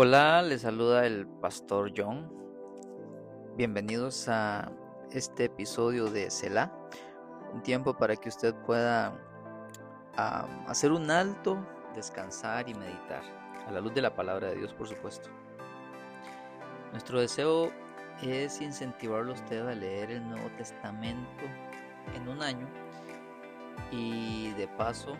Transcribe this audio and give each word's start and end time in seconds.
Hola, 0.00 0.42
les 0.42 0.60
saluda 0.62 1.04
el 1.06 1.26
pastor 1.26 1.90
John. 1.96 2.32
Bienvenidos 3.56 4.28
a 4.28 4.70
este 5.10 5.46
episodio 5.46 6.04
de 6.06 6.30
Selah, 6.30 6.72
un 7.52 7.64
tiempo 7.64 7.92
para 7.96 8.14
que 8.14 8.28
usted 8.28 8.54
pueda 8.64 9.12
hacer 10.68 10.92
un 10.92 11.10
alto, 11.10 11.58
descansar 11.96 12.68
y 12.68 12.74
meditar, 12.74 13.24
a 13.66 13.72
la 13.72 13.80
luz 13.80 13.92
de 13.92 14.02
la 14.02 14.14
palabra 14.14 14.50
de 14.50 14.54
Dios, 14.54 14.72
por 14.72 14.86
supuesto. 14.86 15.30
Nuestro 16.92 17.18
deseo 17.18 17.72
es 18.22 18.60
incentivarlo 18.60 19.32
a 19.32 19.34
usted 19.34 19.66
a 19.66 19.74
leer 19.74 20.12
el 20.12 20.28
Nuevo 20.28 20.48
Testamento 20.56 21.42
en 22.14 22.28
un 22.28 22.40
año 22.40 22.68
y 23.90 24.52
de 24.52 24.68
paso 24.68 25.16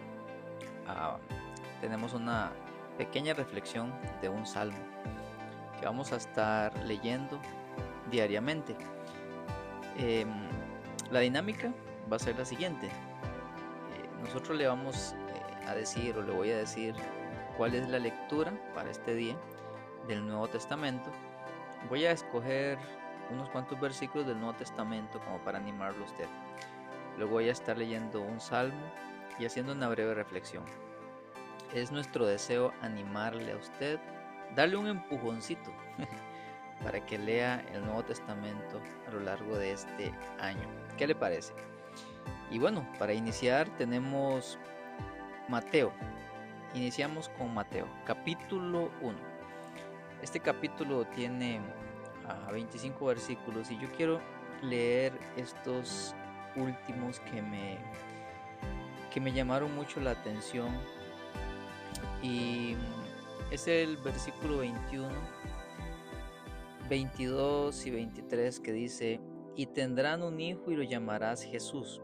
tenemos 1.80 2.14
una 2.14 2.52
pequeña 2.98 3.32
reflexión 3.32 3.94
de 4.20 4.28
un 4.28 4.44
salmo 4.44 4.76
que 5.78 5.86
vamos 5.86 6.12
a 6.12 6.16
estar 6.16 6.76
leyendo 6.84 7.40
diariamente. 8.10 8.76
Em, 9.96 10.28
la 11.10 11.20
dinámica 11.20 11.72
va 12.10 12.16
a 12.16 12.18
ser 12.18 12.36
la 12.36 12.44
siguiente. 12.44 12.86
Eh, 12.86 12.90
nosotros 14.22 14.58
le 14.58 14.66
vamos 14.66 15.14
eh, 15.14 15.66
a 15.68 15.74
decir 15.74 16.16
o 16.18 16.22
le 16.22 16.32
voy 16.32 16.50
a 16.50 16.58
decir 16.58 16.94
cuál 17.56 17.74
es 17.74 17.88
la 17.88 18.00
lectura 18.00 18.52
para 18.74 18.90
este 18.90 19.14
día 19.14 19.36
del 20.08 20.26
Nuevo 20.26 20.48
Testamento. 20.48 21.10
Voy 21.88 22.04
a 22.04 22.10
escoger 22.10 22.78
unos 23.30 23.48
cuantos 23.50 23.78
versículos 23.80 24.26
del 24.26 24.40
Nuevo 24.40 24.56
Testamento 24.58 25.20
como 25.20 25.38
para 25.38 25.58
animarlo 25.58 26.04
a 26.04 26.06
usted. 26.06 26.26
Luego 27.16 27.34
voy 27.34 27.48
a 27.48 27.52
estar 27.52 27.78
leyendo 27.78 28.20
un 28.20 28.40
salmo 28.40 28.90
y 29.38 29.46
haciendo 29.46 29.72
una 29.72 29.88
breve 29.88 30.14
reflexión. 30.14 30.64
Es 31.74 31.92
nuestro 31.92 32.26
deseo 32.26 32.72
animarle 32.80 33.52
a 33.52 33.56
usted, 33.56 33.98
darle 34.54 34.76
un 34.78 34.86
empujoncito 34.86 35.70
para 36.82 37.04
que 37.04 37.18
lea 37.18 37.62
el 37.74 37.84
Nuevo 37.84 38.04
Testamento 38.04 38.80
a 39.06 39.10
lo 39.10 39.20
largo 39.20 39.58
de 39.58 39.72
este 39.72 40.12
año. 40.40 40.66
¿Qué 40.96 41.06
le 41.06 41.14
parece? 41.14 41.52
Y 42.50 42.58
bueno, 42.58 42.86
para 42.98 43.12
iniciar 43.12 43.68
tenemos 43.76 44.58
Mateo. 45.48 45.92
Iniciamos 46.74 47.28
con 47.30 47.52
Mateo, 47.52 47.86
capítulo 48.06 48.90
1. 49.02 49.18
Este 50.22 50.40
capítulo 50.40 51.04
tiene 51.06 51.60
25 52.50 52.98
ah, 53.00 53.08
versículos 53.08 53.70
y 53.70 53.78
yo 53.78 53.88
quiero 53.94 54.20
leer 54.62 55.12
estos 55.36 56.14
últimos 56.56 57.20
que 57.20 57.42
me, 57.42 57.76
que 59.12 59.20
me 59.20 59.32
llamaron 59.32 59.74
mucho 59.74 60.00
la 60.00 60.12
atención 60.12 60.68
y 62.22 62.76
es 63.50 63.66
el 63.68 63.96
versículo 63.98 64.58
21, 64.58 65.08
22 66.88 67.86
y 67.86 67.90
23 67.90 68.60
que 68.60 68.72
dice, 68.72 69.20
y 69.56 69.66
tendrán 69.66 70.22
un 70.22 70.40
hijo 70.40 70.70
y 70.70 70.76
lo 70.76 70.82
llamarás 70.82 71.42
Jesús, 71.42 72.00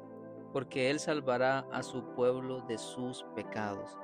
porque 0.52 0.90
él 0.90 0.98
salvará 0.98 1.66
a 1.72 1.82
su 1.82 2.04
pueblo 2.14 2.62
de 2.62 2.78
sus 2.78 3.24
pecados. 3.34 3.96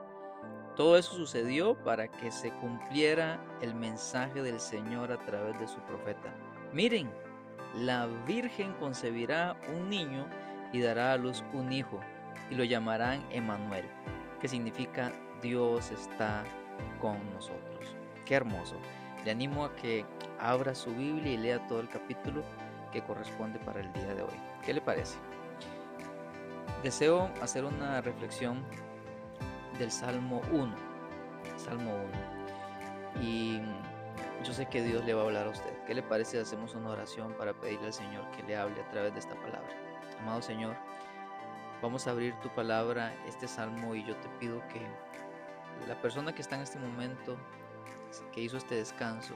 Todo 0.77 0.97
eso 0.97 1.15
sucedió 1.15 1.77
para 1.83 2.09
que 2.09 2.31
se 2.31 2.51
cumpliera 2.53 3.45
el 3.61 3.75
mensaje 3.75 4.43
del 4.43 4.61
Señor 4.61 5.13
a 5.13 5.19
través 5.25 5.59
de 5.59 5.67
su 5.67 5.79
profeta. 5.81 6.35
Miren, 6.73 7.11
la 7.75 8.07
Virgen 8.27 8.73
concebirá 8.75 9.57
un 9.75 9.89
niño 9.89 10.27
y 10.73 10.81
dará 10.81 11.13
a 11.13 11.17
luz 11.17 11.45
un 11.53 11.73
hijo, 11.73 12.01
y 12.51 12.55
lo 12.55 12.65
llamarán 12.65 13.25
Emanuel, 13.31 13.85
que 14.41 14.49
significa 14.49 15.13
Dios 15.43 15.91
está 15.91 16.45
con 17.01 17.19
nosotros. 17.33 17.97
Qué 18.25 18.35
hermoso. 18.35 18.77
Le 19.25 19.31
animo 19.31 19.65
a 19.65 19.75
que 19.77 20.05
abra 20.39 20.75
su 20.75 20.95
Biblia 20.95 21.33
y 21.33 21.37
lea 21.37 21.67
todo 21.67 21.81
el 21.81 21.89
capítulo 21.89 22.43
que 22.93 23.03
corresponde 23.03 23.59
para 23.59 23.81
el 23.81 23.93
día 23.93 24.15
de 24.15 24.23
hoy. 24.23 24.41
¿Qué 24.65 24.75
le 24.75 24.81
parece? 24.81 25.19
Deseo 26.83 27.31
hacer 27.43 27.65
una 27.65 28.01
reflexión 28.01 28.65
del 29.79 29.91
Salmo 29.91 30.41
1. 30.53 30.75
Salmo 31.57 31.95
1. 33.15 33.23
Y 33.23 33.61
yo 34.45 34.53
sé 34.53 34.67
que 34.67 34.83
Dios 34.83 35.05
le 35.05 35.15
va 35.15 35.23
a 35.23 35.25
hablar 35.27 35.47
a 35.47 35.51
usted. 35.51 35.73
¿Qué 35.87 35.95
le 35.95 36.03
parece 36.03 36.33
si 36.33 36.39
hacemos 36.39 36.75
una 36.75 36.91
oración 36.91 37.35
para 37.35 37.53
pedirle 37.53 37.87
al 37.87 37.93
Señor 37.93 38.31
que 38.31 38.43
le 38.43 38.57
hable 38.57 38.81
a 38.81 38.89
través 38.91 39.13
de 39.13 39.21
esta 39.21 39.35
palabra? 39.35 39.69
Amado 40.21 40.41
Señor, 40.41 40.77
vamos 41.83 42.07
a 42.07 42.11
abrir 42.11 42.35
tu 42.41 42.49
palabra, 42.51 43.15
este 43.27 43.47
salmo, 43.49 43.95
y 43.95 44.05
yo 44.05 44.17
te 44.17 44.29
pido 44.39 44.61
que 44.69 44.87
la 45.87 46.01
persona 46.01 46.35
que 46.35 46.43
está 46.43 46.57
en 46.57 46.63
este 46.63 46.79
momento, 46.79 47.37
que 48.33 48.41
hizo 48.41 48.57
este 48.57 48.77
descanso 48.77 49.35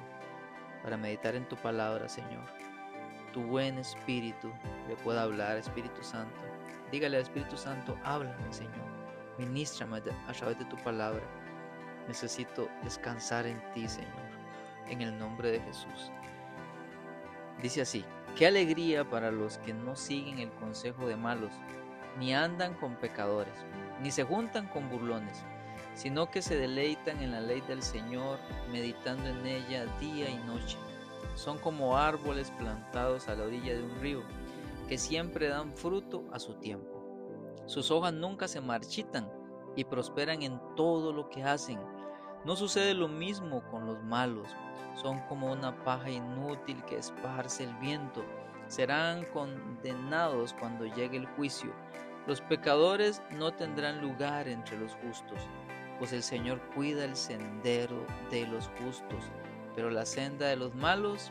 para 0.82 0.96
meditar 0.96 1.34
en 1.34 1.48
tu 1.48 1.56
palabra, 1.56 2.08
Señor, 2.08 2.44
tu 3.32 3.42
buen 3.42 3.78
espíritu 3.78 4.52
le 4.88 4.96
pueda 4.96 5.22
hablar, 5.22 5.56
Espíritu 5.56 6.02
Santo. 6.02 6.40
Dígale 6.92 7.16
al 7.16 7.22
Espíritu 7.22 7.56
Santo, 7.56 7.98
háblame, 8.04 8.52
Señor. 8.52 8.84
Ministrame 9.38 9.98
a 10.28 10.32
través 10.32 10.58
de 10.58 10.64
tu 10.66 10.76
palabra. 10.76 11.22
Necesito 12.06 12.68
descansar 12.84 13.46
en 13.46 13.60
ti, 13.72 13.88
Señor, 13.88 14.12
en 14.88 15.00
el 15.00 15.18
nombre 15.18 15.50
de 15.50 15.60
Jesús. 15.60 16.12
Dice 17.60 17.80
así, 17.80 18.04
qué 18.36 18.46
alegría 18.46 19.08
para 19.08 19.30
los 19.32 19.58
que 19.58 19.72
no 19.72 19.96
siguen 19.96 20.38
el 20.38 20.52
consejo 20.52 21.06
de 21.06 21.16
malos, 21.16 21.52
ni 22.18 22.34
andan 22.34 22.74
con 22.74 22.94
pecadores, 22.96 23.54
ni 24.00 24.10
se 24.10 24.22
juntan 24.22 24.68
con 24.68 24.88
burlones 24.90 25.44
sino 25.94 26.30
que 26.30 26.42
se 26.42 26.56
deleitan 26.56 27.22
en 27.22 27.32
la 27.32 27.40
ley 27.40 27.60
del 27.62 27.82
Señor, 27.82 28.38
meditando 28.70 29.28
en 29.28 29.46
ella 29.46 29.86
día 30.00 30.28
y 30.28 30.36
noche. 30.38 30.76
Son 31.34 31.58
como 31.58 31.96
árboles 31.96 32.50
plantados 32.58 33.28
a 33.28 33.34
la 33.34 33.44
orilla 33.44 33.74
de 33.74 33.82
un 33.82 34.00
río, 34.00 34.22
que 34.88 34.98
siempre 34.98 35.48
dan 35.48 35.72
fruto 35.72 36.24
a 36.32 36.38
su 36.38 36.54
tiempo. 36.54 37.02
Sus 37.66 37.90
hojas 37.90 38.12
nunca 38.12 38.48
se 38.48 38.60
marchitan 38.60 39.30
y 39.76 39.84
prosperan 39.84 40.42
en 40.42 40.60
todo 40.76 41.12
lo 41.12 41.30
que 41.30 41.42
hacen. 41.42 41.80
No 42.44 42.56
sucede 42.56 42.92
lo 42.92 43.08
mismo 43.08 43.62
con 43.70 43.86
los 43.86 44.02
malos. 44.02 44.48
Son 45.00 45.20
como 45.28 45.50
una 45.50 45.82
paja 45.84 46.10
inútil 46.10 46.84
que 46.84 46.98
esparce 46.98 47.64
el 47.64 47.74
viento. 47.76 48.24
Serán 48.68 49.24
condenados 49.32 50.54
cuando 50.54 50.84
llegue 50.84 51.16
el 51.16 51.26
juicio. 51.26 51.72
Los 52.26 52.40
pecadores 52.42 53.22
no 53.30 53.52
tendrán 53.52 54.00
lugar 54.00 54.48
entre 54.48 54.78
los 54.78 54.94
justos 54.96 55.48
pues 55.98 56.12
el 56.12 56.22
Señor 56.22 56.60
cuida 56.74 57.04
el 57.04 57.16
sendero 57.16 58.06
de 58.30 58.46
los 58.46 58.68
justos, 58.78 59.24
pero 59.74 59.90
la 59.90 60.06
senda 60.06 60.46
de 60.46 60.56
los 60.56 60.74
malos 60.74 61.30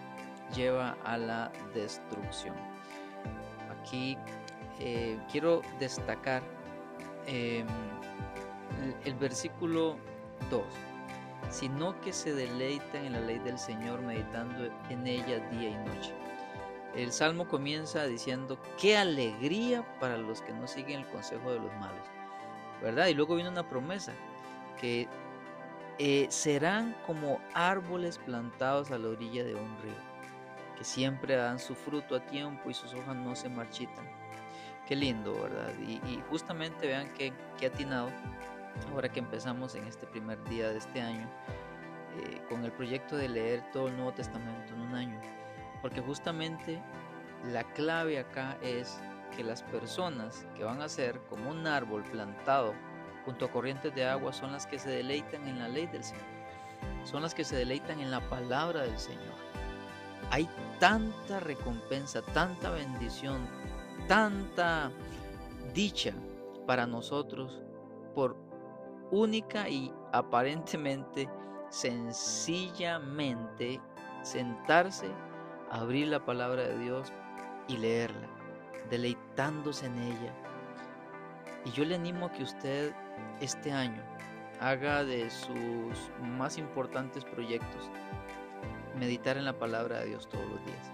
lleva 0.56 0.98
a 1.04 1.18
la 1.18 1.52
destrucción. 1.74 2.56
Aquí 3.80 4.18
eh, 4.80 5.18
quiero 5.32 5.62
destacar 5.80 6.42
em, 7.28 7.68
el, 9.06 9.16
versículo 9.16 9.98
2 10.50 10.64
sino 11.50 12.00
que 12.02 12.14
se 12.14 12.34
deleitan 12.34 13.06
en 13.06 13.14
la 13.14 13.20
ley 13.20 13.38
del 13.40 13.60
Señor, 13.60 14.02
meditando 14.02 14.66
en 14.90 15.06
ella 15.06 15.38
día 15.52 15.70
y 15.70 15.76
noche. 15.76 16.14
El 16.96 17.12
salmo 17.12 17.48
comienza 17.48 18.06
diciendo, 18.06 18.58
qué 18.80 18.98
alegría 18.98 19.86
para 20.00 20.18
los 20.18 20.42
que 20.42 20.54
no 20.54 20.68
siguen 20.68 21.02
el 21.02 21.08
consejo 21.08 21.52
de 21.52 21.60
los 21.60 21.72
malos, 21.74 22.08
¿verdad? 22.82 23.08
Y 23.08 23.14
luego 23.14 23.36
viene 23.36 23.50
una 23.50 23.68
promesa, 23.68 24.14
que 24.84 25.08
eh, 25.98 26.28
serán 26.30 26.94
como 27.08 27.40
árboles 27.54 28.18
plantados 28.18 28.92
a 28.92 28.98
la 28.98 29.08
orilla 29.08 29.46
de 29.46 29.56
un 29.56 29.78
río, 29.82 29.96
que 30.78 30.84
siempre 30.84 31.38
dan 31.38 31.58
su 31.58 31.74
fruto 31.74 32.18
a 32.18 32.26
tiempo 32.26 32.70
y 32.70 32.74
sus 32.74 32.94
hojas 32.94 33.16
no 33.16 33.34
se 33.34 33.48
marchitan. 33.48 34.06
Qué 34.86 34.98
lindo, 34.98 35.34
¿verdad? 35.42 35.72
Y, 35.88 36.22
justamente 36.30 36.86
vean 36.86 37.08
que, 37.14 37.32
que, 37.58 37.68
atinado, 37.68 38.10
ahora 38.92 39.08
que 39.08 39.22
empezamos 39.22 39.74
en 39.76 39.88
este 39.88 40.06
primer 40.06 40.44
día 40.50 40.68
de 40.68 40.80
este 40.80 41.00
año, 41.00 41.30
eh, 42.18 42.42
con 42.50 42.66
el 42.66 42.74
proyecto 42.74 43.16
de 43.16 43.30
leer 43.30 43.64
todo 43.72 43.88
el 43.88 43.96
Nuevo 43.96 44.12
Testamento 44.12 44.74
en 44.74 44.82
un 44.82 44.96
año, 44.96 45.22
porque 45.82 46.02
justamente 46.02 46.84
la 47.54 47.64
clave 47.64 48.20
acá 48.20 48.58
es 48.62 49.00
que 49.34 49.46
las 49.46 49.64
personas 49.64 50.46
que 50.58 50.66
van 50.66 50.82
a 50.82 50.90
ser 50.90 51.22
como 51.30 51.52
un 51.52 51.68
árbol 51.68 52.04
plantado 52.04 52.74
junto 53.26 53.46
a 53.46 53.52
corrientes 53.52 53.94
de 53.96 54.06
agua 54.06 54.34
son 54.34 54.52
las 54.52 54.68
que 54.68 54.80
se 54.80 54.90
deleitan 54.90 55.48
en 55.48 55.60
la 55.60 55.68
ley 55.68 55.88
del 55.88 56.04
Señor. 56.04 56.26
Son 57.04 57.22
las 57.22 57.34
que 57.34 57.44
se 57.44 57.56
deleitan 57.56 58.00
en 58.00 58.12
la 58.12 58.22
palabra 58.30 58.82
del 58.82 58.98
Señor. 58.98 59.34
Hay 60.30 60.48
tanta 60.80 61.40
recompensa, 61.40 62.22
tanta 62.22 62.70
bendición, 62.70 63.48
tanta 64.08 64.92
dicha 65.74 66.14
para 66.66 66.88
nosotros 66.88 67.62
por 68.16 68.38
única 69.12 69.70
y 69.70 69.94
aparentemente 70.12 71.30
sencillamente 71.70 73.82
sentarse, 74.22 75.08
abrir 75.70 76.08
la 76.08 76.26
palabra 76.26 76.64
de 76.64 76.78
Dios 76.78 77.12
y 77.68 77.78
leerla, 77.78 78.30
deleitándose 78.90 79.88
en 79.88 80.00
ella. 80.00 80.34
Y 81.66 81.72
yo 81.72 81.84
le 81.86 81.96
animo 81.96 82.28
a 82.28 82.32
que 82.32 82.44
usted 82.44 82.94
este 83.40 83.72
año 83.72 84.02
haga 84.60 85.04
de 85.04 85.30
sus 85.30 86.12
más 86.22 86.58
importantes 86.58 87.26
proyectos 87.26 87.90
meditar 88.98 89.38
en 89.38 89.46
la 89.46 89.54
palabra 89.54 90.00
de 90.00 90.08
Dios 90.08 90.30
todos 90.30 90.46
los 90.46 90.66
días. 90.66 90.92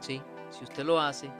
Sí, 0.00 0.22
si 0.50 0.64
usted 0.64 0.84
lo 0.84 1.00
hace, 1.00 1.30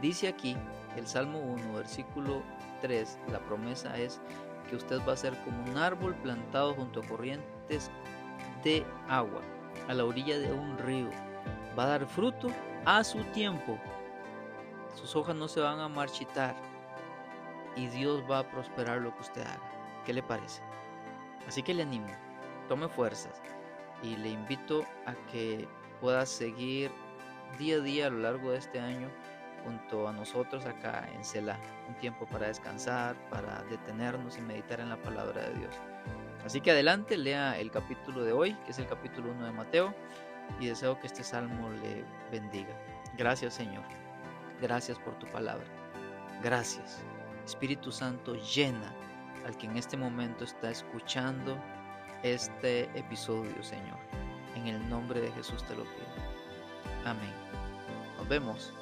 dice 0.00 0.28
aquí 0.28 0.56
el 0.96 1.06
Salmo 1.06 1.40
1, 1.40 1.72
versículo 1.74 2.42
3, 2.82 3.18
la 3.32 3.40
promesa 3.40 3.96
es 3.96 4.20
que 4.68 4.76
usted 4.76 5.00
va 5.08 5.14
a 5.14 5.16
ser 5.16 5.36
como 5.44 5.70
un 5.70 5.76
árbol 5.76 6.14
plantado 6.16 6.74
junto 6.74 7.00
a 7.00 7.06
corrientes 7.06 7.90
de 8.62 8.84
agua, 9.08 9.40
a 9.88 9.94
la 9.94 10.04
orilla 10.04 10.38
de 10.38 10.52
un 10.52 10.78
río. 10.78 11.10
Va 11.78 11.84
a 11.84 11.88
dar 11.88 12.06
fruto 12.06 12.48
a 12.84 13.02
su 13.02 13.18
tiempo. 13.32 13.78
Sus 14.94 15.16
hojas 15.16 15.34
no 15.34 15.48
se 15.48 15.60
van 15.60 15.80
a 15.80 15.88
marchitar 15.88 16.54
y 17.80 17.88
Dios 17.88 18.22
va 18.30 18.40
a 18.40 18.50
prosperar 18.50 19.00
lo 19.00 19.14
que 19.14 19.22
usted 19.22 19.40
haga. 19.40 19.60
¿Qué 20.04 20.12
le 20.12 20.22
parece? 20.22 20.60
Así 21.48 21.62
que 21.62 21.72
le 21.72 21.82
animo, 21.82 22.08
tome 22.68 22.88
fuerzas 22.88 23.40
y 24.02 24.16
le 24.16 24.28
invito 24.28 24.84
a 25.06 25.14
que 25.30 25.66
pueda 26.00 26.26
seguir 26.26 26.90
día 27.58 27.76
a 27.76 27.80
día 27.80 28.06
a 28.06 28.10
lo 28.10 28.18
largo 28.18 28.50
de 28.50 28.58
este 28.58 28.78
año 28.78 29.08
junto 29.64 30.06
a 30.08 30.12
nosotros 30.12 30.66
acá 30.66 31.08
en 31.14 31.24
Selah, 31.24 31.58
un 31.88 31.94
tiempo 31.94 32.26
para 32.26 32.48
descansar, 32.48 33.16
para 33.30 33.62
detenernos 33.70 34.36
y 34.36 34.42
meditar 34.42 34.80
en 34.80 34.90
la 34.90 35.00
palabra 35.00 35.42
de 35.48 35.54
Dios. 35.54 35.74
Así 36.44 36.60
que 36.60 36.70
adelante, 36.70 37.16
lea 37.16 37.58
el 37.58 37.70
capítulo 37.70 38.24
de 38.24 38.32
hoy, 38.32 38.54
que 38.64 38.72
es 38.72 38.78
el 38.78 38.86
capítulo 38.86 39.32
1 39.32 39.46
de 39.46 39.52
Mateo, 39.52 39.94
y 40.58 40.66
deseo 40.66 40.98
que 41.00 41.06
este 41.06 41.24
salmo 41.24 41.70
le 41.70 42.04
bendiga. 42.30 42.74
Gracias 43.16 43.54
Señor, 43.54 43.84
gracias 44.60 44.98
por 44.98 45.18
tu 45.18 45.26
palabra. 45.26 45.66
Gracias. 46.42 47.02
Espíritu 47.50 47.90
Santo, 47.90 48.36
llena 48.36 48.94
al 49.44 49.56
que 49.58 49.66
en 49.66 49.76
este 49.76 49.96
momento 49.96 50.44
está 50.44 50.70
escuchando 50.70 51.58
este 52.22 52.84
episodio, 52.96 53.60
Señor. 53.62 53.98
En 54.54 54.68
el 54.68 54.88
nombre 54.88 55.20
de 55.20 55.32
Jesús 55.32 55.64
te 55.64 55.74
lo 55.74 55.82
pido. 55.82 56.06
Amén. 57.04 57.32
Nos 58.16 58.28
vemos 58.28 58.72